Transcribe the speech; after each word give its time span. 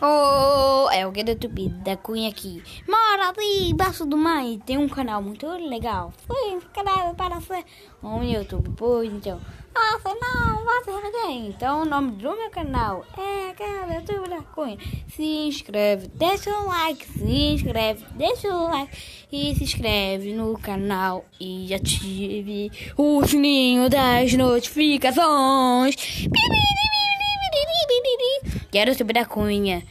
Oh, 0.00 0.88
é 0.92 1.04
o 1.04 1.10
que 1.10 1.24
do 1.24 1.34
Tupi 1.34 1.68
da 1.68 1.96
Cunha 1.96 2.28
aqui. 2.28 2.62
Mora 2.86 3.30
ali 3.30 3.70
embaixo 3.70 4.06
do 4.06 4.16
mar 4.16 4.46
e 4.46 4.56
tem 4.58 4.78
um 4.78 4.88
canal 4.88 5.20
muito 5.20 5.44
legal. 5.68 6.12
Foi 6.24 6.52
inscreve 6.52 7.14
para 7.16 7.40
ser 7.40 7.64
um 8.00 8.22
YouTube. 8.22 8.70
Pois 8.76 9.12
então, 9.12 9.40
nossa, 9.74 10.16
não, 10.20 10.64
você 10.64 11.10
tem. 11.10 11.48
Então 11.48 11.82
o 11.82 11.84
nome 11.84 12.12
do 12.12 12.30
meu 12.30 12.48
canal 12.48 13.04
é 13.16 13.52
canal 13.54 13.90
YouTube 13.90 14.28
da 14.28 14.40
Cunha. 14.40 14.78
Se 15.08 15.22
inscreve, 15.22 16.06
deixa 16.14 16.48
um 16.48 16.68
like, 16.68 17.04
se 17.04 17.24
inscreve, 17.24 18.04
deixa 18.14 18.48
um 18.54 18.68
like 18.68 18.96
e 19.32 19.52
se 19.56 19.64
inscreve 19.64 20.32
no 20.32 20.56
canal 20.60 21.24
e 21.40 21.74
ative 21.74 22.70
o 22.96 23.26
sininho 23.26 23.90
das 23.90 24.32
notificações. 24.32 25.96
Quero 28.70 28.94
subir 28.94 29.14
da 29.14 29.24
Cunha. 29.24 29.82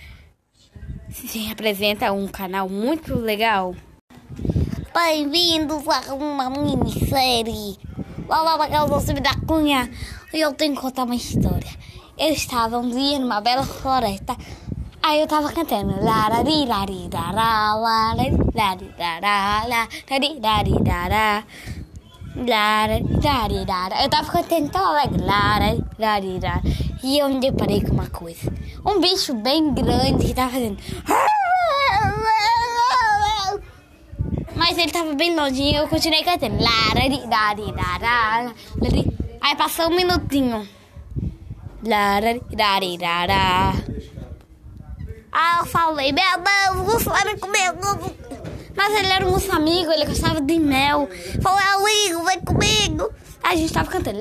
Se 1.09 1.51
apresenta 1.51 2.11
um 2.13 2.27
canal 2.27 2.69
muito 2.69 3.15
legal. 3.15 3.75
Bem-vindos 4.93 5.83
a 5.87 6.13
uma 6.13 6.47
minissérie. 6.51 7.75
Lá 8.29 8.43
lá 8.43 8.55
lá, 8.55 8.99
subir 8.99 9.21
da 9.21 9.33
Cunha. 9.47 9.89
E 10.31 10.39
eu 10.39 10.53
tenho 10.53 10.75
que 10.75 10.81
contar 10.81 11.05
uma 11.05 11.15
história. 11.15 11.71
Eu 12.19 12.29
estava 12.29 12.77
um 12.77 12.91
dia 12.91 13.17
numa 13.17 13.41
bela 13.41 13.63
floresta. 13.63 14.37
Aí 15.01 15.21
eu 15.21 15.23
estava 15.23 15.51
cantando. 15.51 15.99
Lararilarirará, 15.99 17.73
lararilarirará, 17.73 19.65
lararilarirará. 19.65 21.43
Lararilarirará. 22.35 24.03
Eu 24.03 24.09
tava 24.09 24.31
cantando 24.31 24.69
tão 24.69 24.85
alegre. 24.85 25.23
Lararilarirará. 25.23 26.61
E 27.03 27.17
eu 27.17 27.29
me 27.29 27.39
deparei 27.39 27.81
com 27.81 27.93
uma 27.93 28.07
coisa. 28.07 28.51
Um 28.87 29.01
bicho 29.01 29.33
bem 29.33 29.73
grande 29.73 30.25
que 30.25 30.33
tava 30.33 30.51
fazendo. 30.53 30.77
Mas 34.55 34.77
ele 34.77 34.91
tava 34.91 35.13
bem 35.13 35.35
longinho, 35.35 35.81
eu 35.81 35.89
continuei 35.89 36.23
cantando. 36.23 36.55
Aí 39.41 39.55
passou 39.57 39.87
um 39.87 39.95
minutinho. 39.95 40.65
Aí 45.33 45.59
eu 45.59 45.65
falei, 45.65 46.13
meu 46.13 46.23
Deus, 46.23 46.95
o 46.95 46.99
fulano 47.01 47.37
comeu. 47.39 47.73
Mas 48.73 48.93
ele 48.95 49.11
era 49.11 49.27
um 49.27 49.31
moço 49.31 49.51
amigo, 49.51 49.91
ele 49.91 50.05
gostava 50.05 50.39
de 50.39 50.59
mel. 50.59 51.09
Falou, 51.41 51.59
amigo, 51.59 52.23
vem 52.23 52.39
comigo. 52.39 53.11
A 53.43 53.53
gente 53.53 53.73
tava 53.73 53.89
cantando. 53.89 54.19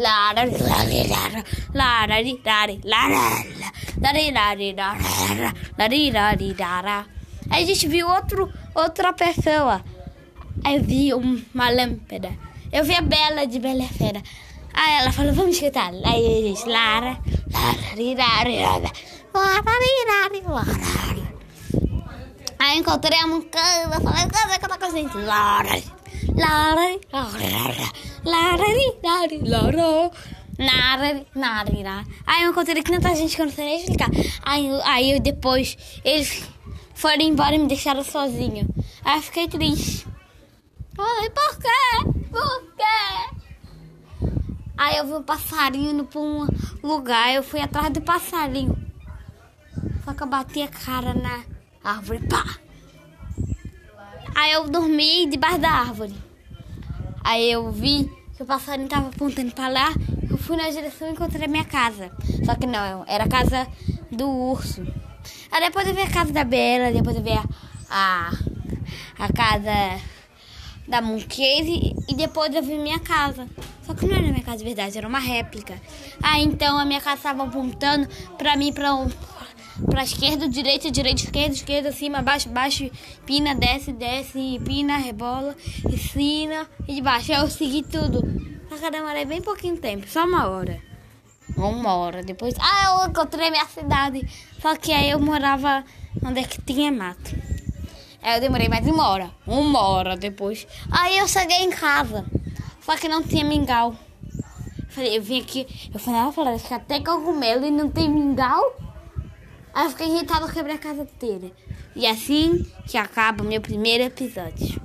Aí 7.51 7.63
a 7.63 7.67
gente 7.67 7.89
viu 7.89 8.09
outro, 8.09 8.53
outra 8.75 9.13
pessoa. 9.13 9.85
Aí 10.65 10.77
eu 10.77 10.83
vi 10.83 11.15
uma 11.15 11.71
lâmpada. 11.71 12.33
Eu 12.73 12.85
vi 12.85 12.95
a 12.95 13.01
Bela 13.01 13.47
de 13.47 13.59
Bela 13.59 13.85
Fera. 13.85 14.23
Aí 14.75 15.01
ela 15.01 15.13
falou, 15.13 15.33
vamos 15.33 15.59
cantar. 15.59 15.93
Aí 16.05 16.27
a 16.27 16.49
gente, 16.49 16.69
Lara, 16.69 17.19
Aí 22.59 22.79
encontrei 22.79 23.19
a 23.19 23.27
falei, 24.01 24.59
que 24.59 24.79
com 24.79 24.85
a 24.85 24.91
gente? 24.91 25.17
Lara, 25.17 25.83
Lara, 26.35 26.99
Lara, 27.13 27.93
Lara, 28.25 28.65
Lara, 29.03 29.39
Lara, 29.43 30.11
Aí 32.27 32.45
eu 32.45 32.51
encontrei 32.51 32.83
que 32.83 32.91
tanta 32.91 33.15
gente 33.15 33.37
que 33.37 33.43
eu 33.43 33.47
não 33.47 33.53
sei 33.53 33.65
nem 33.65 33.79
explicar. 33.79 34.11
Aí, 34.43 34.69
aí 34.85 35.11
eu, 35.13 35.21
depois 35.21 35.77
eles 36.05 36.49
foram 36.95 37.23
embora 37.23 37.55
e 37.55 37.59
me 37.59 37.69
deixaram 37.69 38.03
sozinho. 38.03 38.67
Aí 39.05 39.19
eu 39.19 39.23
fiquei 39.23 39.49
triste. 39.49 40.07
Ai, 40.99 41.31
por 41.31 41.59
quê? 41.59 42.29
Por 42.31 42.75
quê? 42.75 43.37
Aí 44.79 44.97
eu 44.99 45.07
vi 45.07 45.13
um 45.15 45.23
passarinho 45.23 45.91
indo 45.91 46.05
pra 46.05 46.21
um 46.21 46.47
lugar, 46.83 47.35
eu 47.35 47.43
fui 47.43 47.61
atrás 47.61 47.91
do 47.91 48.01
passarinho. 48.01 48.77
Só 50.05 50.13
que 50.13 50.23
eu 50.23 50.27
bati 50.27 50.63
a 50.63 50.69
cara 50.69 51.15
na 51.15 51.45
árvore, 51.83 52.27
pá! 52.29 52.45
Aí 54.35 54.53
eu 54.53 54.69
dormi 54.69 55.27
debaixo 55.29 55.59
da 55.59 55.71
árvore. 55.71 56.15
Aí 57.25 57.51
eu 57.51 57.73
vi 57.73 58.11
que 58.37 58.43
o 58.43 58.47
passarinho 58.47 58.89
tava 58.89 59.09
apontando 59.09 59.51
pra 59.53 59.69
lá. 59.69 59.89
Fui 60.47 60.57
na 60.57 60.71
direção 60.71 61.09
e 61.09 61.11
encontrei 61.11 61.45
a 61.45 61.49
minha 61.49 61.65
casa. 61.65 62.13
Só 62.45 62.55
que 62.55 62.69
não, 62.69 63.05
era 63.09 63.25
a 63.25 63.29
casa 63.29 63.67
do 64.13 64.31
urso. 64.31 64.81
Aí 65.51 65.61
depois 65.61 65.89
eu 65.89 65.93
vi 65.93 66.03
a 66.03 66.09
casa 66.09 66.33
da 66.33 66.45
Bela, 66.45 66.93
depois 66.93 67.17
eu 67.17 67.23
vi 67.23 67.33
a, 67.33 67.45
a, 67.91 68.31
a 69.19 69.33
casa 69.33 70.01
da 70.87 71.03
Mooncase 71.03 71.97
e 72.09 72.15
depois 72.15 72.55
eu 72.55 72.63
vi 72.63 72.79
minha 72.79 73.01
casa. 73.01 73.49
Só 73.83 73.93
que 73.93 74.07
não 74.07 74.15
era 74.15 74.23
minha 74.23 74.45
casa 74.45 74.59
de 74.59 74.65
verdade, 74.65 74.97
era 74.97 75.09
uma 75.09 75.19
réplica. 75.19 75.75
Aí 76.23 76.45
então 76.45 76.79
a 76.79 76.85
minha 76.85 77.01
casa 77.01 77.17
estava 77.17 77.43
apontando 77.43 78.09
pra 78.39 78.57
mim 78.57 78.73
pra 78.73 78.95
um 78.95 79.11
pra 79.91 80.05
esquerda, 80.05 80.49
direita, 80.49 80.93
direita, 80.93 81.23
esquerda, 81.23 81.55
esquerda, 81.55 81.93
cima, 81.93 82.23
baixo, 82.23 82.49
baixo, 82.51 82.89
pina, 83.27 83.53
desce, 83.53 83.93
desce, 83.93 84.61
pina, 84.65 84.97
rebola, 84.97 85.57
ensina 85.91 86.69
e 86.87 86.95
de 86.95 87.03
baixo. 87.03 87.33
Eu 87.33 87.51
segui 87.51 87.83
tudo. 87.83 88.56
Que 88.69 88.85
eu 88.85 88.91
demorei 88.91 89.25
bem 89.25 89.41
pouquinho 89.41 89.77
tempo, 89.77 90.09
só 90.09 90.25
uma 90.25 90.49
hora. 90.49 90.81
Uma 91.57 91.95
hora 91.95 92.23
depois. 92.23 92.55
Ah, 92.59 93.03
eu 93.03 93.11
encontrei 93.11 93.51
minha 93.51 93.67
cidade. 93.67 94.29
Só 94.61 94.77
que 94.77 94.93
aí 94.93 95.11
eu 95.11 95.21
morava 95.21 95.85
onde 96.25 96.41
é 96.41 96.45
que 96.45 96.61
tinha 96.61 96.91
mato. 96.91 97.35
Aí 98.23 98.37
eu 98.37 98.41
demorei 98.41 98.69
mais 98.69 98.87
uma 98.87 99.09
hora. 99.09 99.31
Uma 99.47 99.81
hora 99.81 100.17
depois. 100.17 100.67
Aí 100.91 101.19
eu 101.19 101.29
cheguei 101.29 101.59
em 101.59 101.71
casa. 101.71 102.25
Só 102.81 102.97
que 102.97 103.09
não 103.09 103.23
tinha 103.23 103.45
mingau. 103.45 103.95
Falei, 104.89 105.17
eu 105.17 105.23
vim 105.23 105.41
aqui. 105.41 105.67
Eu 105.93 106.01
falei, 106.01 106.21
ah, 106.21 106.33
floresta, 106.33 106.77
até 106.77 107.01
cogumelo 107.01 107.67
e 107.67 107.71
não 107.71 107.89
tem 107.89 108.09
mingau? 108.09 108.77
Aí 109.73 109.85
eu 109.85 109.91
fiquei 109.91 110.09
irritada, 110.09 110.47
eu 110.47 110.53
quebrei 110.53 110.75
a 110.75 110.79
casa 110.79 111.03
inteira. 111.03 111.53
E 111.95 112.07
assim 112.07 112.65
que 112.87 112.97
acaba 112.99 113.45
o 113.45 113.47
meu 113.47 113.61
primeiro 113.61 114.05
episódio. 114.05 114.81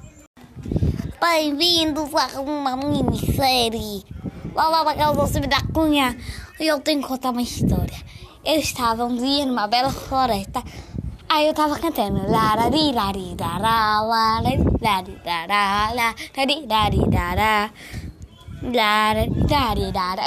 Bem-vindos 1.22 2.10
a 2.16 2.42
uma 2.42 2.76
minissérie. 2.76 4.04
Lá 4.56 4.70
lá 4.70 4.96
eu 4.96 5.14
vou 5.14 5.28
da 5.48 5.62
cunha. 5.72 6.18
E 6.60 6.66
eu 6.66 6.80
tenho 6.80 7.00
que 7.00 7.08
contar 7.08 7.30
uma 7.30 7.44
história. 7.44 7.96
Eu 8.44 8.56
estava 8.56 9.06
um 9.06 9.16
dia 9.16 9.46
numa 9.46 9.68
bela 9.68 9.92
floresta. 9.92 10.64
Aí 11.30 11.46
eu 11.48 11.54
tava 11.54 11.78
cantando. 11.78 12.28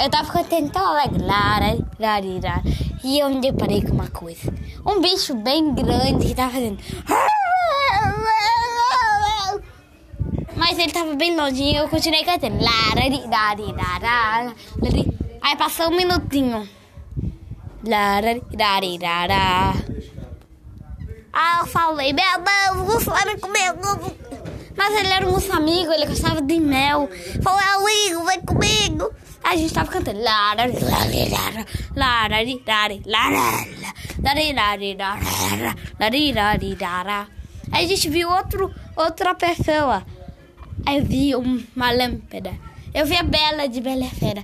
Eu 0.01 0.09
tava 0.09 0.31
cantando 0.31 0.69
tão 0.69 0.87
alegre. 0.87 1.25
E 3.03 3.19
eu 3.19 3.29
me 3.29 3.41
deparei 3.41 3.81
com 3.81 3.95
uma 3.95 4.07
coisa. 4.07 4.49
Um 4.85 5.01
bicho 5.01 5.35
bem 5.35 5.73
grande 5.73 6.25
que 6.27 6.33
tava 6.33 6.53
fazendo. 6.53 6.77
Mas 10.55 10.79
ele 10.79 10.91
tava 10.91 11.15
bem 11.15 11.35
longinho, 11.35 11.83
eu 11.83 11.89
continuei 11.89 12.23
cantando. 12.23 12.57
Lararilarirará. 12.63 14.53
Aí 15.41 15.55
passou 15.57 15.87
um 15.87 15.95
minutinho. 15.95 16.67
Lararilarirará. 17.83 19.73
Aí 21.33 21.59
eu 21.59 21.67
falei, 21.67 22.13
meu 22.13 22.25
Deus, 22.39 22.95
o 22.95 22.99
fulano 23.01 23.39
comeu. 23.39 23.75
Mas 24.77 24.93
ele 24.95 25.09
era 25.09 25.27
um 25.27 25.31
moço 25.31 25.51
amigo, 25.51 25.91
ele 25.91 26.05
gostava 26.05 26.41
de 26.41 26.59
mel. 26.59 27.09
Falou, 27.41 27.59
amigo, 27.59 28.25
vem 28.25 28.41
comigo. 28.41 29.11
Aí 29.43 29.55
a 29.55 29.57
gente 29.57 29.73
tava 29.73 29.91
cantando. 29.91 30.19
Aí 37.71 37.85
a 37.85 37.87
gente 37.87 38.09
viu 38.09 38.29
outro, 38.29 38.73
outra 38.95 39.35
pessoa. 39.35 40.05
Eu 40.87 41.05
vi 41.05 41.35
uma 41.35 41.91
lâmpada. 41.91 42.53
Eu 42.93 43.05
vi 43.05 43.15
a 43.15 43.23
Bela 43.23 43.67
de 43.67 43.81
Bela 43.81 44.05
Fera. 44.05 44.43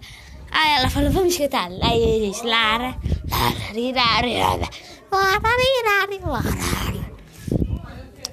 Aí 0.52 0.78
ela 0.78 0.90
falou, 0.90 1.12
vamos 1.12 1.38
cantar. 1.38 1.70
Aí 1.82 2.04
a 2.04 2.26
gente, 2.26 2.46
Lara, 2.46 2.96
Lara, 3.30 3.74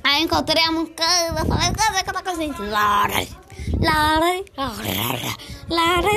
Aí 0.04 0.22
encontrei 0.22 0.64
a 0.64 0.72
mucama, 0.72 1.44
falei, 1.46 1.72
cadê 1.72 2.02
que 2.02 2.10
eu 2.10 2.14
tô 2.14 2.22
com 2.22 2.30
a 2.30 2.34
gente? 2.34 2.62
Lara, 2.62 3.26
Lara, 3.80 4.44
Lara, 4.56 5.36
Lara, 5.68 6.08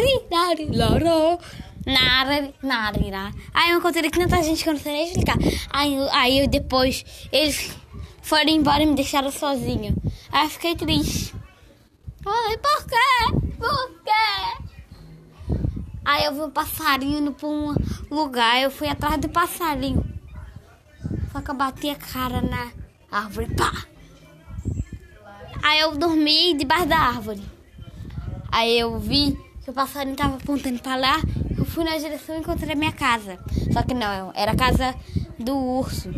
Lara, 1.86 2.54
Lara, 2.64 3.34
Aí 3.54 3.72
eu 3.72 3.80
encontrei 3.80 4.10
tanta 4.10 4.42
gente 4.42 4.64
que 4.64 4.70
eu 4.70 4.74
não 4.74 4.80
sei 4.80 4.94
nem 4.94 5.08
explicar. 5.08 5.38
Aí, 5.72 5.98
aí 6.12 6.40
eu 6.40 6.48
depois, 6.48 7.04
eles 7.32 7.72
foram 8.22 8.50
embora 8.50 8.82
e 8.82 8.86
me 8.86 8.96
deixaram 8.96 9.32
sozinho. 9.32 9.96
Aí 10.32 10.46
eu 10.46 10.50
fiquei 10.50 10.76
triste. 10.76 11.41
Ai, 12.26 12.58
por 12.58 12.86
quê? 12.86 13.56
Por 13.58 14.04
quê? 14.04 14.12
Aí 16.06 16.26
eu 16.26 16.34
vi 16.34 16.42
um 16.42 16.50
passarinho 16.52 17.20
indo 17.20 17.32
pra 17.32 17.48
um 17.48 17.76
lugar, 18.12 18.62
eu 18.62 18.70
fui 18.70 18.88
atrás 18.88 19.18
do 19.18 19.30
passarinho. 19.30 20.04
Só 21.32 21.42
que 21.42 21.50
eu 21.50 21.56
bati 21.56 21.90
a 21.90 21.96
cara 21.96 22.42
na 22.42 22.72
árvore, 23.12 23.56
pá! 23.56 23.72
Aí 25.64 25.80
eu 25.80 25.96
dormi 25.96 26.56
debaixo 26.56 26.88
da 26.88 26.98
árvore. 26.98 27.42
Aí 28.52 28.80
eu 28.80 29.00
vi 29.00 29.38
que 29.64 29.70
o 29.70 29.74
passarinho 29.74 30.16
tava 30.16 30.36
apontando 30.36 30.80
pra 30.80 30.96
lá. 30.96 31.22
Eu 31.58 31.66
fui 31.66 31.84
na 31.84 31.98
direção 31.98 32.36
e 32.36 32.40
encontrei 32.40 32.74
a 32.74 32.76
minha 32.76 32.92
casa. 32.92 33.40
Só 33.72 33.82
que 33.82 33.94
não, 33.94 34.32
era 34.36 34.52
a 34.52 34.56
casa 34.56 34.96
do 35.40 35.56
urso. 35.56 36.14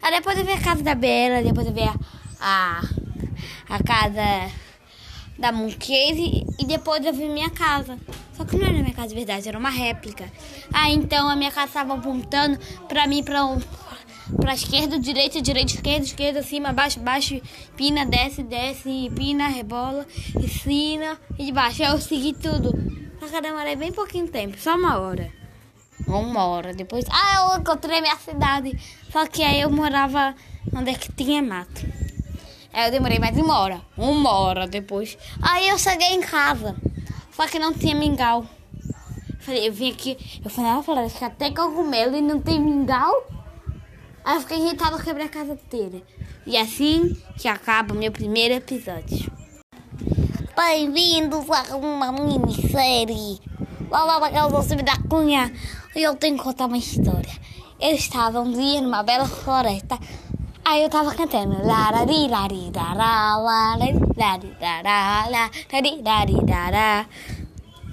Aí 0.00 0.12
depois 0.12 0.38
eu 0.38 0.44
vi 0.44 0.52
a 0.52 0.60
casa 0.60 0.82
da 0.82 0.94
Bela, 0.94 1.42
depois 1.42 1.66
eu 1.66 1.72
vi 1.72 1.82
a, 1.82 1.94
a, 2.40 2.80
a 3.68 3.82
casa 3.82 4.52
da 5.38 5.52
Mooncase 5.52 6.46
e 6.58 6.64
depois 6.64 7.04
eu 7.04 7.12
vi 7.12 7.28
minha 7.28 7.50
casa. 7.50 7.98
Só 8.36 8.44
que 8.44 8.56
não 8.56 8.66
era 8.66 8.74
minha 8.74 8.92
casa 8.92 9.08
de 9.08 9.14
verdade, 9.14 9.48
era 9.48 9.58
uma 9.58 9.70
réplica. 9.70 10.30
Aí 10.72 10.92
então 10.92 11.28
a 11.28 11.36
minha 11.36 11.50
casa 11.50 11.66
estava 11.68 11.94
apontando 11.94 12.58
pra 12.88 13.06
mim 13.06 13.22
pra 13.22 13.44
um, 13.44 13.60
pra 14.40 14.54
esquerda, 14.54 14.98
direita, 14.98 15.40
direita, 15.40 15.72
esquerda, 15.72 16.04
esquerda, 16.04 16.42
cima, 16.42 16.72
baixo, 16.72 17.00
baixo, 17.00 17.40
pina, 17.76 18.04
desce, 18.04 18.42
desce, 18.42 19.10
pina, 19.14 19.48
rebola, 19.48 20.06
ensina 20.36 21.18
e 21.38 21.46
de 21.46 21.52
baixo. 21.52 21.82
Aí 21.82 21.90
eu 21.90 21.98
segui 21.98 22.32
tudo. 22.32 22.72
Só 23.20 23.28
que 23.28 23.36
eu 23.36 23.42
demorei 23.42 23.76
bem 23.76 23.92
pouquinho 23.92 24.28
tempo, 24.28 24.58
só 24.58 24.76
uma 24.76 24.98
hora. 24.98 25.32
Uma 26.06 26.44
hora 26.44 26.74
depois. 26.74 27.04
Ah, 27.08 27.52
eu 27.52 27.60
encontrei 27.60 28.00
minha 28.00 28.16
cidade. 28.16 28.78
Só 29.10 29.26
que 29.26 29.42
aí 29.42 29.60
eu 29.60 29.70
morava 29.70 30.34
onde 30.74 30.90
é 30.90 30.94
que 30.94 31.10
tinha 31.12 31.40
mato. 31.40 32.03
Aí 32.74 32.88
eu 32.88 32.90
demorei 32.90 33.20
mais 33.20 33.36
uma 33.36 33.56
hora. 33.60 33.80
Uma 33.96 34.32
hora 34.32 34.66
depois. 34.66 35.16
Aí 35.40 35.68
eu 35.68 35.78
cheguei 35.78 36.08
em 36.08 36.20
casa. 36.20 36.74
Só 37.30 37.46
que 37.46 37.56
não 37.56 37.72
tinha 37.72 37.94
mingau. 37.94 38.44
Falei, 39.38 39.68
eu 39.68 39.72
vim 39.72 39.92
aqui. 39.92 40.40
Eu 40.44 40.50
falei, 40.50 40.72
ah, 40.72 40.82
falei, 40.82 41.08
até 41.20 41.52
cogumelo 41.52 42.16
e 42.16 42.20
não 42.20 42.40
tem 42.40 42.60
mingau. 42.60 43.28
Aí 44.24 44.34
eu 44.34 44.40
fiquei 44.40 44.58
irritado, 44.58 45.00
quebrei 45.00 45.26
a 45.26 45.28
casa 45.28 45.52
inteira. 45.52 46.02
E 46.44 46.56
assim 46.56 47.16
que 47.38 47.46
acaba 47.46 47.94
o 47.94 47.96
meu 47.96 48.10
primeiro 48.10 48.54
episódio. 48.54 49.30
Bem-vindos 50.56 51.48
a 51.48 51.76
uma 51.76 52.10
minissérie. 52.10 53.40
Lá, 53.88 54.30
eu 54.32 54.62
sou 54.64 54.82
da 54.82 54.96
Cunha. 55.08 55.52
E 55.94 56.02
eu 56.02 56.16
tenho 56.16 56.36
que 56.36 56.42
contar 56.42 56.66
uma 56.66 56.76
história. 56.76 57.38
Eu 57.80 57.92
estava 57.92 58.40
um 58.40 58.50
dia 58.50 58.80
numa 58.80 59.04
bela 59.04 59.26
floresta. 59.26 59.96
Aí 60.66 60.82
eu 60.82 60.88
tava 60.88 61.14
cantando. 61.14 61.62
Larari, 61.66 62.26
lari, 62.26 62.72
lará, 62.74 63.36
larari, 63.36 63.98
lari, 64.16 64.56
lará, 64.58 65.28
larari, 65.28 66.02
lari, 66.02 66.36
lará. 66.48 67.06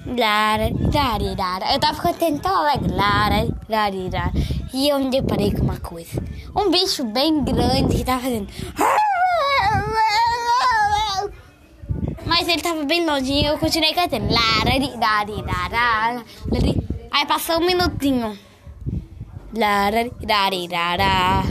Larari, 0.06 0.74
lari, 0.92 1.36
lará. 1.36 1.74
Eu 1.74 1.78
tava 1.78 2.00
cantando 2.00 2.38
tão 2.40 2.56
alegre. 2.56 2.90
Larari, 2.94 3.54
lari, 3.68 4.10
lará. 4.10 4.32
E 4.72 4.88
eu 4.88 4.98
me 4.98 5.10
deparei 5.10 5.52
com 5.52 5.62
uma 5.62 5.78
coisa. 5.80 6.22
Um 6.56 6.70
bicho 6.70 7.04
bem 7.04 7.44
grande 7.44 7.96
que 7.96 8.04
tava 8.04 8.22
fazendo. 8.22 8.48
Mas 12.24 12.48
ele 12.48 12.62
tava 12.62 12.84
bem 12.84 13.04
longinho 13.04 13.48
eu 13.48 13.58
continuei 13.58 13.92
cantando. 13.92 14.32
Larari, 14.32 14.92
lari, 14.96 15.42
larari. 15.42 16.82
Aí 17.10 17.26
passou 17.26 17.58
um 17.58 17.66
minutinho. 17.66 18.38
Larari, 19.54 20.10
lari, 20.26 20.68
lará. 20.68 21.44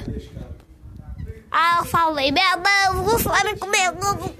Aí 1.52 1.78
eu 1.80 1.86
falei, 1.86 2.32
meu 2.32 2.44
Deus, 2.58 2.96
o 2.96 3.14
urso 3.14 3.30
era 3.30 3.56
comigo. 3.58 4.34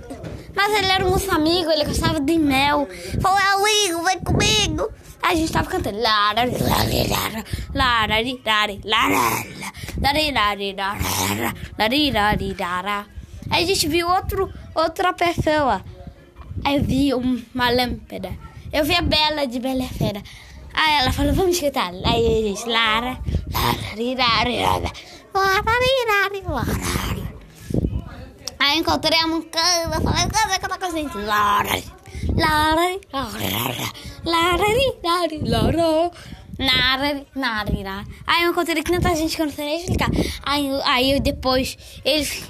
Mas 0.56 0.74
ele 0.74 0.88
era 0.88 1.06
um 1.06 1.12
urso 1.12 1.32
amigo, 1.32 1.70
ele 1.70 1.86
gostava 1.86 2.20
de 2.20 2.38
mel. 2.38 2.88
Falei, 3.22 3.46
amigo, 3.46 4.04
vem 4.04 4.20
comigo. 4.20 4.90
Aí 5.22 5.34
a 5.34 5.36
gente 5.36 5.52
tava 5.52 5.70
cantando. 5.70 6.00
Larari, 6.02 6.52
larari, 6.58 8.42
lari, 8.44 8.82
lará, 8.84 9.44
lari, 10.02 10.32
lari, 10.32 10.74
lará, 10.74 11.54
lari, 11.78 12.12
lari, 12.12 12.56
lará. 12.60 13.06
Aí 13.50 13.64
a 13.64 13.68
gente 13.68 13.88
viu 13.88 14.08
outro, 14.08 14.52
outra 14.74 15.14
pessoa. 15.14 15.84
Aí 16.64 16.78
eu 16.78 16.84
vi 16.84 17.14
uma 17.14 17.70
lâmpada. 17.70 18.32
Eu 18.72 18.86
vi 18.86 18.96
a 18.96 19.02
Bela 19.02 19.46
de 19.46 19.60
Bela 19.60 19.84
e 19.84 19.88
Fera. 19.90 20.24
Aí 20.74 21.02
ela 21.02 21.12
falou, 21.12 21.34
vamos 21.34 21.58
escutar. 21.58 21.92
Aí 22.06 22.26
a 22.26 22.48
gente, 22.48 22.70
Lara, 22.70 23.20
Lara, 23.54 24.16
Lara, 24.18 24.62
Lara, 24.62 24.92
Aí 28.60 28.78
encontrei 28.78 29.20
a 29.20 29.28
mucana, 29.28 30.02
falei, 30.02 30.28
cadê 30.28 30.60
que 30.60 30.66
eu 30.66 30.70
tô 30.70 30.78
com 30.78 30.86
a 30.86 30.92
gente? 30.92 31.18
Lara, 31.18 31.82
Lara, 32.36 33.00
Lara, 33.12 33.90
Lara, 34.24 34.68
Lara, 35.44 35.82
Lara, 36.60 37.24
Lara, 37.36 38.06
Aí 38.28 38.44
eu 38.44 38.52
encontrei 38.52 38.84
tanta 38.84 39.16
gente 39.16 39.36
que 39.36 39.42
eu 39.42 39.48
não 39.48 39.54
sei 39.54 39.66
nem 39.66 39.80
explicar. 39.80 40.10
Aí, 40.44 40.70
aí 40.84 41.12
eu 41.14 41.20
depois, 41.20 41.78
eles 42.06 42.44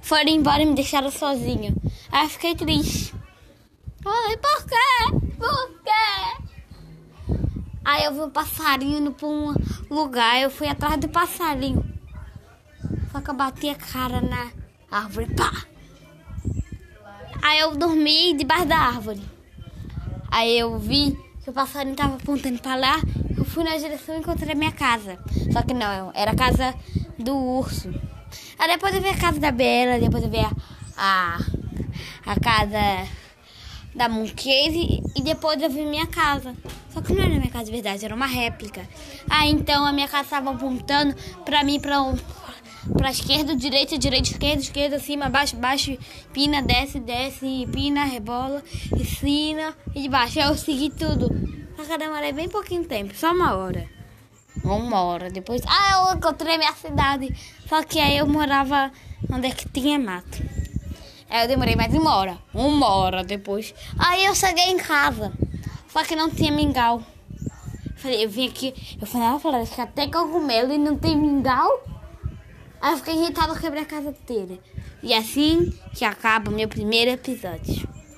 foram 0.00 0.28
embora 0.28 0.62
e 0.62 0.66
me 0.66 0.74
deixaram 0.74 1.10
sozinho. 1.10 1.76
Aí 2.10 2.24
eu 2.24 2.30
fiquei 2.30 2.54
triste. 2.54 3.14
Ai, 4.06 4.36
por 4.38 4.64
quê? 4.66 5.34
Por 5.38 5.70
quê? 5.82 6.48
Aí 7.84 8.04
eu 8.04 8.12
vi 8.12 8.20
um 8.20 8.30
passarinho 8.30 8.98
indo 8.98 9.12
pra 9.12 9.26
um 9.28 9.54
lugar, 9.90 10.40
eu 10.40 10.50
fui 10.50 10.66
atrás 10.66 10.96
do 10.98 11.08
passarinho. 11.08 11.87
Só 13.10 13.20
que 13.20 13.30
eu 13.30 13.34
bati 13.34 13.68
a 13.68 13.74
cara 13.74 14.20
na 14.20 14.50
árvore, 14.90 15.34
pá! 15.34 15.52
Aí 17.42 17.60
eu 17.60 17.76
dormi 17.76 18.34
debaixo 18.36 18.66
da 18.66 18.76
árvore. 18.76 19.22
Aí 20.30 20.58
eu 20.58 20.78
vi 20.78 21.16
que 21.42 21.50
o 21.50 21.52
passarinho 21.52 21.96
tava 21.96 22.16
apontando 22.16 22.58
pra 22.58 22.74
lá, 22.74 23.00
eu 23.36 23.44
fui 23.44 23.64
na 23.64 23.76
direção 23.76 24.14
e 24.14 24.18
encontrei 24.18 24.52
a 24.52 24.56
minha 24.56 24.72
casa. 24.72 25.18
Só 25.52 25.62
que 25.62 25.72
não, 25.72 26.12
era 26.14 26.32
a 26.32 26.36
casa 26.36 26.74
do 27.18 27.34
urso. 27.34 27.88
Aí 28.58 28.68
depois 28.68 28.94
eu 28.94 29.00
vi 29.00 29.08
a 29.08 29.16
casa 29.16 29.40
da 29.40 29.50
Bela, 29.50 29.98
depois 29.98 30.22
eu 30.22 30.30
vi 30.30 30.38
a, 30.38 30.50
a, 30.96 31.38
a 32.26 32.40
casa 32.40 33.08
da 33.94 34.08
Mooncase 34.08 35.02
e 35.16 35.22
depois 35.22 35.60
eu 35.62 35.70
vi 35.70 35.84
minha 35.84 36.06
casa. 36.06 36.54
Só 36.90 37.00
que 37.00 37.12
não 37.12 37.22
era 37.22 37.34
minha 37.34 37.50
casa 37.50 37.66
de 37.66 37.72
verdade, 37.72 38.04
era 38.04 38.14
uma 38.14 38.26
réplica. 38.26 38.86
Aí 39.30 39.50
então 39.50 39.86
a 39.86 39.92
minha 39.92 40.08
casa 40.08 40.24
estava 40.24 40.50
apontando 40.50 41.14
pra 41.44 41.64
mim 41.64 41.80
pra 41.80 42.02
um, 42.02 42.16
pra 42.96 43.10
esquerda, 43.10 43.54
direita, 43.54 43.98
direita, 43.98 44.30
esquerda, 44.30 44.62
esquerda, 44.62 44.98
cima, 44.98 45.28
baixo, 45.28 45.56
baixo, 45.56 45.98
pina, 46.32 46.62
desce, 46.62 47.00
desce, 47.00 47.66
pina, 47.72 48.04
rebola, 48.04 48.62
ensina 48.92 49.74
e 49.94 50.02
de 50.02 50.08
baixo. 50.08 50.38
Eu 50.38 50.56
segui 50.56 50.90
tudo. 50.90 51.28
Que 51.76 51.92
eu 51.92 51.98
demorei 51.98 52.32
bem 52.32 52.48
pouquinho 52.48 52.84
tempo, 52.84 53.14
só 53.14 53.32
uma 53.32 53.54
hora. 53.56 53.88
Uma 54.64 55.00
hora 55.02 55.30
depois. 55.30 55.62
Ah, 55.66 56.10
eu 56.10 56.16
encontrei 56.16 56.58
minha 56.58 56.74
cidade. 56.74 57.34
Só 57.68 57.82
que 57.82 57.98
aí 57.98 58.18
eu 58.18 58.26
morava 58.26 58.90
onde 59.32 59.46
é 59.46 59.50
que 59.50 59.68
tinha 59.68 59.98
mato. 59.98 60.42
Aí 61.30 61.44
eu 61.44 61.48
demorei 61.48 61.76
mais 61.76 61.94
uma 61.94 62.16
hora. 62.16 62.38
Uma 62.52 62.88
hora 62.88 63.24
depois. 63.24 63.74
Aí 63.98 64.24
eu 64.24 64.34
cheguei 64.34 64.66
em 64.66 64.76
casa. 64.76 65.32
Só 65.88 66.02
que 66.02 66.16
não 66.16 66.28
tinha 66.28 66.50
mingau. 66.50 67.02
Falei, 67.96 68.24
eu 68.24 68.30
vim 68.30 68.48
aqui. 68.48 68.74
Eu 69.00 69.06
falei, 69.06 69.28
ah, 69.28 69.66
que 69.66 69.80
até 69.80 70.06
cogumelo 70.08 70.72
e 70.72 70.78
não 70.78 70.96
tem 70.96 71.16
mingau. 71.16 71.70
Aí 72.80 72.92
eu 72.92 72.98
fiquei 72.98 73.14
irritado, 73.14 73.58
quebrei 73.58 73.82
a 73.82 73.86
casa 73.86 74.10
inteira. 74.10 74.58
E 75.02 75.14
assim 75.14 75.72
que 75.94 76.04
acaba 76.04 76.50
o 76.50 76.54
meu 76.54 76.68
primeiro 76.68 77.10
episódio. 77.10 77.87